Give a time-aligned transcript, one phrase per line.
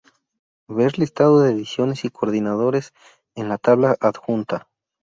[0.67, 2.91] Ver listado de ediciones y coordinadores
[3.35, 4.67] en la tabla adjunta.